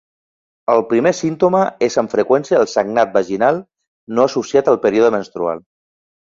[0.75, 3.63] El primer símptoma és amb freqüència el sagnat vaginal
[4.17, 5.67] no associat al període menstrual.